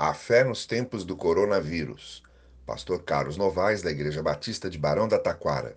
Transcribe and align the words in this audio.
A 0.00 0.14
fé 0.14 0.44
nos 0.44 0.64
tempos 0.64 1.04
do 1.04 1.16
coronavírus. 1.16 2.22
Pastor 2.64 3.02
Carlos 3.02 3.36
Novaes, 3.36 3.82
da 3.82 3.90
Igreja 3.90 4.22
Batista 4.22 4.70
de 4.70 4.78
Barão 4.78 5.08
da 5.08 5.18
Taquara. 5.18 5.76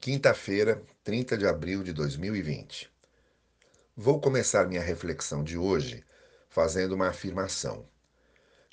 Quinta-feira, 0.00 0.82
30 1.04 1.36
de 1.36 1.46
abril 1.46 1.82
de 1.82 1.92
2020. 1.92 2.90
Vou 3.94 4.18
começar 4.18 4.66
minha 4.66 4.80
reflexão 4.80 5.44
de 5.44 5.58
hoje 5.58 6.02
fazendo 6.48 6.92
uma 6.92 7.08
afirmação. 7.08 7.86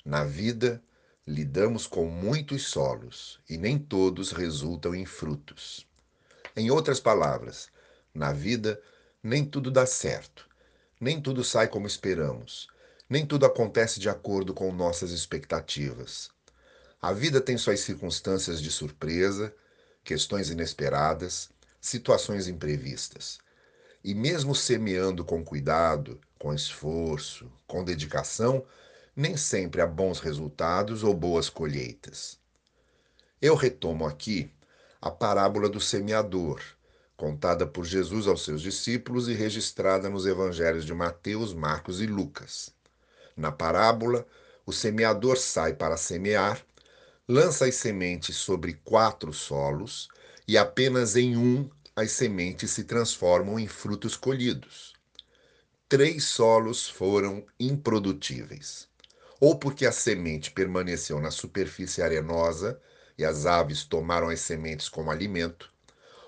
Na 0.06 0.24
vida, 0.24 0.82
lidamos 1.26 1.86
com 1.86 2.06
muitos 2.06 2.68
solos 2.68 3.38
e 3.46 3.58
nem 3.58 3.78
todos 3.78 4.32
resultam 4.32 4.94
em 4.94 5.04
frutos. 5.04 5.86
Em 6.56 6.70
outras 6.70 6.98
palavras, 6.98 7.68
na 8.14 8.32
vida, 8.32 8.80
nem 9.22 9.44
tudo 9.44 9.70
dá 9.70 9.84
certo, 9.84 10.48
nem 10.98 11.20
tudo 11.20 11.44
sai 11.44 11.68
como 11.68 11.86
esperamos 11.86 12.70
nem 13.08 13.24
tudo 13.24 13.46
acontece 13.46 13.98
de 13.98 14.08
acordo 14.08 14.52
com 14.52 14.70
nossas 14.70 15.10
expectativas. 15.12 16.30
A 17.00 17.12
vida 17.12 17.40
tem 17.40 17.56
suas 17.56 17.80
circunstâncias 17.80 18.60
de 18.60 18.70
surpresa, 18.70 19.54
questões 20.04 20.50
inesperadas, 20.50 21.48
situações 21.80 22.48
imprevistas. 22.48 23.38
E 24.04 24.14
mesmo 24.14 24.54
semeando 24.54 25.24
com 25.24 25.44
cuidado, 25.44 26.20
com 26.38 26.52
esforço, 26.52 27.50
com 27.66 27.82
dedicação, 27.82 28.64
nem 29.16 29.36
sempre 29.36 29.80
há 29.80 29.86
bons 29.86 30.20
resultados 30.20 31.02
ou 31.02 31.14
boas 31.14 31.48
colheitas. 31.48 32.38
Eu 33.40 33.54
retomo 33.54 34.06
aqui 34.06 34.52
a 35.00 35.10
parábola 35.10 35.68
do 35.68 35.80
semeador, 35.80 36.60
contada 37.16 37.66
por 37.66 37.84
Jesus 37.84 38.26
aos 38.26 38.44
seus 38.44 38.60
discípulos 38.60 39.28
e 39.28 39.32
registrada 39.32 40.08
nos 40.10 40.26
evangelhos 40.26 40.84
de 40.84 40.92
Mateus, 40.92 41.54
Marcos 41.54 42.00
e 42.00 42.06
Lucas. 42.06 42.76
Na 43.38 43.52
parábola, 43.52 44.26
o 44.66 44.72
semeador 44.72 45.36
sai 45.36 45.72
para 45.72 45.96
semear, 45.96 46.60
lança 47.28 47.66
as 47.66 47.76
sementes 47.76 48.36
sobre 48.36 48.72
quatro 48.84 49.32
solos 49.32 50.08
e 50.46 50.58
apenas 50.58 51.14
em 51.14 51.36
um 51.36 51.70
as 51.94 52.10
sementes 52.10 52.72
se 52.72 52.82
transformam 52.82 53.56
em 53.56 53.68
frutos 53.68 54.16
colhidos. 54.16 54.92
Três 55.88 56.24
solos 56.24 56.88
foram 56.88 57.46
improdutíveis, 57.60 58.88
ou 59.38 59.56
porque 59.56 59.86
a 59.86 59.92
semente 59.92 60.50
permaneceu 60.50 61.20
na 61.20 61.30
superfície 61.30 62.02
arenosa 62.02 62.80
e 63.16 63.24
as 63.24 63.46
aves 63.46 63.84
tomaram 63.84 64.30
as 64.30 64.40
sementes 64.40 64.88
como 64.88 65.12
alimento, 65.12 65.72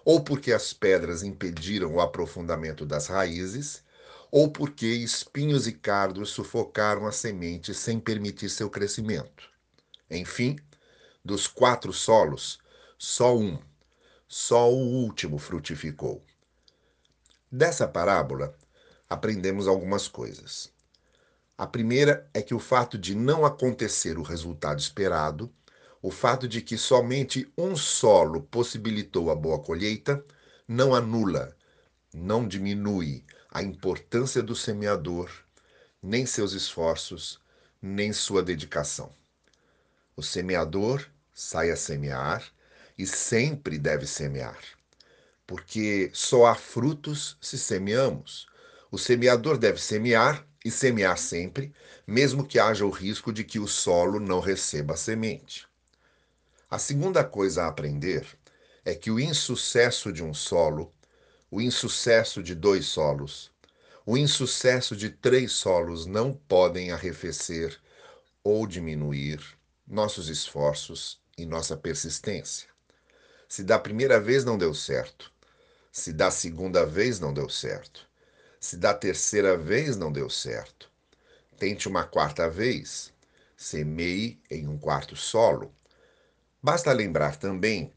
ou 0.05 0.23
porque 0.23 0.53
as 0.53 0.73
pedras 0.73 1.25
impediram 1.25 1.93
o 1.93 2.01
aprofundamento 2.01 2.87
das 2.87 3.09
raízes, 3.09 3.83
ou 4.31 4.51
porque 4.51 4.87
espinhos 4.87 5.67
e 5.67 5.73
cardos 5.73 6.31
sufocaram 6.31 7.07
a 7.07 7.13
semente 7.13 7.75
sem 7.75 7.99
permitir 7.99 8.49
seu 8.49 8.71
crescimento. 8.71 9.51
Enfim, 10.11 10.57
dos 11.25 11.47
quatro 11.47 11.93
solos, 11.93 12.59
só 12.99 13.37
um, 13.37 13.59
só 14.29 14.71
o 14.71 14.77
último 14.77 15.39
frutificou. 15.39 16.25
Dessa 17.51 17.89
parábola, 17.89 18.55
aprendemos 19.09 19.67
algumas 19.67 20.07
coisas. 20.07 20.73
A 21.59 21.67
primeira 21.67 22.31
é 22.33 22.41
que 22.41 22.55
o 22.55 22.61
fato 22.61 22.97
de 22.97 23.15
não 23.15 23.45
acontecer 23.45 24.19
o 24.19 24.23
resultado 24.23 24.79
esperado, 24.79 25.53
o 26.01 26.11
fato 26.11 26.49
de 26.49 26.63
que 26.63 26.79
somente 26.79 27.53
um 27.59 27.77
solo 27.77 28.43
possibilitou 28.43 29.31
a 29.31 29.35
boa 29.35 29.59
colheita, 29.59 30.25
não 30.67 30.95
anula, 30.95 31.55
não 32.13 32.47
diminui 32.47 33.25
a 33.51 33.63
importância 33.63 34.43
do 34.43 34.55
semeador, 34.55 35.31
nem 36.03 36.27
seus 36.27 36.53
esforços, 36.53 37.41
nem 37.81 38.13
sua 38.13 38.43
dedicação. 38.43 39.13
O 40.17 40.23
semeador 40.23 41.07
sai 41.33 41.71
a 41.71 41.77
semear 41.77 42.45
e 42.99 43.07
sempre 43.07 43.79
deve 43.79 44.07
semear, 44.07 44.59
porque 45.47 46.11
só 46.13 46.47
há 46.47 46.55
frutos 46.55 47.37
se 47.41 47.59
semeamos. 47.59 48.47
O 48.91 48.99
semeador 48.99 49.57
deve 49.57 49.81
semear 49.81 50.47
e 50.65 50.71
semear 50.71 51.17
sempre, 51.17 51.73
mesmo 52.07 52.47
que 52.47 52.59
haja 52.59 52.85
o 52.85 52.91
risco 52.91 53.33
de 53.33 53.45
que 53.45 53.59
o 53.59 53.67
solo 53.67 54.21
não 54.21 54.41
receba 54.41 54.95
a 54.95 54.97
semente. 54.97 55.67
A 56.71 56.79
segunda 56.79 57.25
coisa 57.25 57.65
a 57.65 57.69
aprender 57.69 58.27
é 58.85 58.95
que 58.95 59.11
o 59.11 59.19
insucesso 59.19 60.13
de 60.13 60.23
um 60.23 60.35
solo 60.35 60.93
o 61.51 61.61
insucesso 61.61 62.43
de 62.43 62.55
dois 62.55 62.87
solos, 62.87 63.51
o 64.07 64.17
insucesso 64.17 64.95
de 64.95 65.11
três 65.11 65.53
solos 65.53 66.07
não 66.07 66.33
podem 66.33 66.93
arrefecer 66.93 67.77
ou 68.45 68.67
diminuir 68.67 69.41
nossos 69.87 70.29
esforços 70.29 71.21
e 71.37 71.45
nossa 71.45 71.77
persistência. 71.77 72.69
Se 73.49 73.65
da 73.65 73.79
primeira 73.79 74.21
vez 74.21 74.45
não 74.45 74.57
deu 74.57 74.73
certo, 74.73 75.33
se 75.91 76.13
da 76.13 76.31
segunda 76.31 76.87
vez 76.87 77.19
não 77.19 77.35
deu 77.35 77.49
certo, 77.49 78.09
se 78.61 78.77
da 78.77 78.95
terceira 78.95 79.57
vez 79.57 79.97
não 79.97 80.13
deu 80.13 80.31
certo, 80.31 80.89
tente 81.59 81.89
uma 81.89 82.05
quarta 82.05 82.49
vez, 82.49 83.13
semeie 83.57 84.41
em 84.49 84.69
um 84.69 84.79
quarto 84.79 85.17
solo. 85.17 85.75
Basta 86.63 86.93
lembrar 86.93 87.37
também 87.37 87.93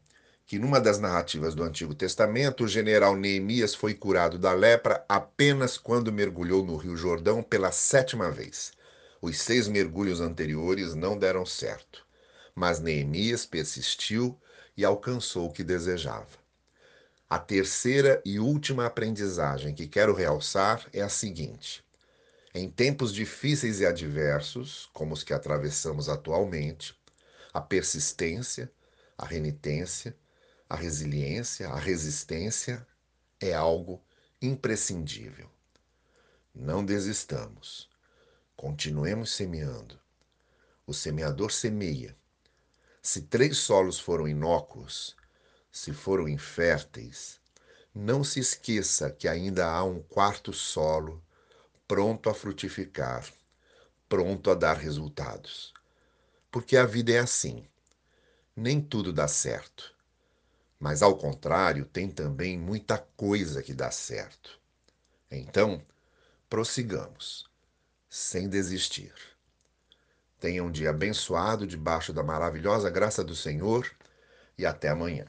que 0.46 0.60
numa 0.60 0.80
das 0.80 1.00
narrativas 1.00 1.56
do 1.56 1.64
Antigo 1.64 1.96
Testamento, 1.96 2.66
o 2.66 2.68
general 2.68 3.16
Neemias 3.16 3.74
foi 3.74 3.94
curado 3.94 4.38
da 4.38 4.54
lepra 4.54 5.04
apenas 5.08 5.78
quando 5.78 6.12
mergulhou 6.12 6.64
no 6.64 6.76
Rio 6.76 6.98
Jordão 6.98 7.42
pela 7.42 7.72
sétima 7.72 8.30
vez. 8.30 8.74
Os 9.22 9.40
seis 9.40 9.68
mergulhos 9.68 10.20
anteriores 10.20 10.94
não 10.94 11.18
deram 11.18 11.46
certo, 11.46 12.06
mas 12.54 12.80
Neemias 12.80 13.46
persistiu 13.46 14.38
e 14.76 14.84
alcançou 14.84 15.48
o 15.48 15.52
que 15.52 15.64
desejava. 15.64 16.44
A 17.30 17.40
terceira 17.40 18.22
e 18.26 18.38
última 18.38 18.86
aprendizagem 18.86 19.74
que 19.74 19.88
quero 19.88 20.14
realçar 20.14 20.86
é 20.92 21.02
a 21.02 21.10
seguinte: 21.10 21.84
em 22.54 22.70
tempos 22.70 23.14
difíceis 23.14 23.80
e 23.80 23.86
adversos, 23.86 24.90
como 24.94 25.14
os 25.14 25.24
que 25.24 25.34
atravessamos 25.34 26.10
atualmente, 26.10 26.96
a 27.54 27.62
persistência, 27.62 28.70
a 29.18 29.26
renitência, 29.26 30.16
a 30.74 30.76
resiliência, 30.76 31.70
a 31.70 31.78
resistência 31.78 32.84
é 33.40 33.54
algo 33.54 34.04
imprescindível. 34.42 35.48
Não 36.52 36.84
desistamos. 36.84 37.88
Continuemos 38.56 39.36
semeando. 39.36 40.00
O 40.88 40.92
semeador 40.92 41.52
semeia. 41.52 42.18
Se 43.04 43.22
três 43.22 43.58
solos 43.58 44.00
foram 44.00 44.28
inócuos, 44.28 45.16
se 45.72 45.94
foram 45.94 46.28
inférteis, 46.28 47.40
não 47.94 48.24
se 48.24 48.40
esqueça 48.40 49.12
que 49.12 49.28
ainda 49.28 49.68
há 49.68 49.84
um 49.84 50.02
quarto 50.02 50.52
solo 50.52 51.24
pronto 51.88 52.32
a 52.32 52.34
frutificar, 52.34 53.32
pronto 54.10 54.50
a 54.50 54.56
dar 54.56 54.78
resultados. 54.78 55.72
Porque 56.50 56.76
a 56.76 56.84
vida 56.88 57.12
é 57.12 57.20
assim. 57.20 57.64
Nem 58.56 58.82
tudo 58.82 59.14
dá 59.14 59.28
certo. 59.28 59.93
Mas, 60.84 61.02
ao 61.02 61.16
contrário, 61.16 61.86
tem 61.86 62.10
também 62.10 62.60
muita 62.60 62.98
coisa 62.98 63.64
que 63.64 63.74
dá 63.74 63.90
certo. 63.90 64.60
Então, 65.32 65.82
prossigamos, 66.50 67.50
sem 68.10 68.50
desistir. 68.50 69.14
Tenha 70.42 70.62
um 70.62 70.70
dia 70.70 70.90
abençoado 70.90 71.66
debaixo 71.66 72.12
da 72.12 72.22
maravilhosa 72.22 72.90
graça 72.90 73.24
do 73.24 73.34
Senhor 73.34 73.90
e 74.58 74.66
até 74.66 74.90
amanhã. 74.90 75.26